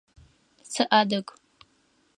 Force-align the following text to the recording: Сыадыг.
Сыадыг. 0.71 1.27